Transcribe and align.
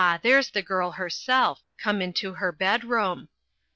there's 0.23 0.49
the 0.49 0.63
girl 0.63 0.89
herself 0.93 1.61
come 1.77 2.01
into 2.01 2.33
her 2.33 2.51
bedroom. 2.51 3.29